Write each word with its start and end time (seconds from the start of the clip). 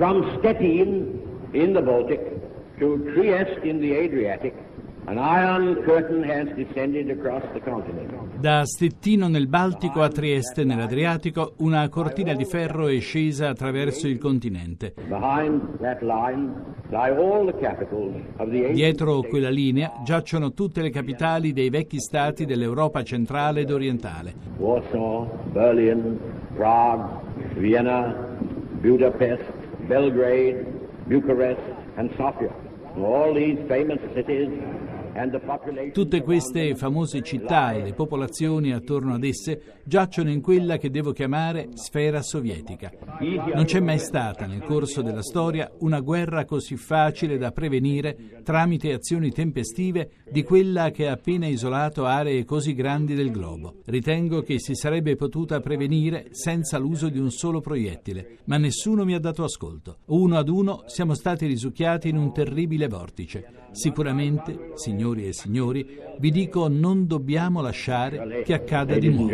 From 0.00 0.24
Stettin 0.38 1.20
in 1.52 1.74
the 1.74 1.82
Baltic 1.82 2.20
to 2.78 3.12
Trieste 3.12 3.60
in 3.64 3.80
the 3.80 3.94
Adriatic, 3.94 4.54
an 5.04 5.18
iron 5.18 5.82
curtain 5.84 6.24
has 6.24 6.48
descended 6.56 7.10
across 7.10 7.42
the 7.52 7.60
continent. 7.60 8.10
Da 8.40 8.64
Stettino 8.64 9.28
nel 9.28 9.46
Baltico 9.46 10.00
a 10.00 10.08
Trieste 10.08 10.64
nell'Adriatico, 10.64 11.52
una 11.58 11.86
cortina 11.90 12.32
di 12.32 12.46
ferro 12.46 12.86
è 12.86 12.98
scesa 12.98 13.50
attraverso 13.50 14.08
il 14.08 14.16
continente. 14.16 14.94
Dietro 18.72 19.20
quella 19.20 19.50
linea 19.50 19.92
giacciono 20.02 20.54
tutte 20.54 20.80
le 20.80 20.88
capitali 20.88 21.52
dei 21.52 21.68
vecchi 21.68 21.98
stati 21.98 22.46
dell'Europa 22.46 23.02
centrale 23.02 23.60
ed 23.60 23.70
orientale. 23.70 24.32
Warsaw, 24.56 25.28
Berlin, 25.52 26.18
Prague, 26.54 27.20
Vienna, 27.56 28.28
Budapest, 28.80 29.59
Belgrade, 29.90 31.08
Bucharest, 31.08 31.60
and 31.98 32.10
Sofia. 32.16 32.54
All 32.96 33.34
these 33.34 33.58
famous 33.68 33.98
cities. 34.14 34.48
Tutte 35.92 36.22
queste 36.22 36.74
famose 36.74 37.22
città 37.22 37.72
e 37.72 37.82
le 37.82 37.92
popolazioni 37.94 38.72
attorno 38.72 39.14
ad 39.14 39.24
esse 39.24 39.78
giacciono 39.84 40.30
in 40.30 40.40
quella 40.40 40.76
che 40.76 40.90
devo 40.90 41.12
chiamare 41.12 41.70
sfera 41.74 42.22
sovietica. 42.22 42.92
Non 43.54 43.64
c'è 43.64 43.80
mai 43.80 43.98
stata 43.98 44.46
nel 44.46 44.62
corso 44.62 45.02
della 45.02 45.22
storia 45.22 45.70
una 45.80 46.00
guerra 46.00 46.44
così 46.44 46.76
facile 46.76 47.38
da 47.38 47.50
prevenire 47.50 48.42
tramite 48.44 48.92
azioni 48.92 49.30
tempestive 49.30 50.10
di 50.30 50.42
quella 50.42 50.90
che 50.90 51.08
ha 51.08 51.12
appena 51.12 51.46
isolato 51.46 52.04
aree 52.04 52.44
così 52.44 52.74
grandi 52.74 53.14
del 53.14 53.30
globo. 53.30 53.76
Ritengo 53.86 54.42
che 54.42 54.60
si 54.60 54.74
sarebbe 54.74 55.16
potuta 55.16 55.60
prevenire 55.60 56.28
senza 56.30 56.78
l'uso 56.78 57.08
di 57.08 57.18
un 57.18 57.30
solo 57.30 57.60
proiettile, 57.60 58.38
ma 58.44 58.58
nessuno 58.58 59.04
mi 59.04 59.14
ha 59.14 59.20
dato 59.20 59.42
ascolto. 59.42 59.98
Uno 60.06 60.36
ad 60.36 60.48
uno 60.48 60.82
siamo 60.86 61.14
stati 61.14 61.46
risucchiati 61.46 62.08
in 62.08 62.16
un 62.16 62.32
terribile 62.32 62.86
vortice. 62.86 63.68
Sicuramente, 63.72 64.72
signori 65.00 65.26
e 65.26 65.32
signori, 65.32 65.98
vi 66.18 66.30
dico 66.30 66.68
non 66.68 67.06
dobbiamo 67.06 67.62
lasciare 67.62 68.42
che 68.44 68.52
accada 68.52 68.98
di 68.98 69.08
nuovo. 69.08 69.30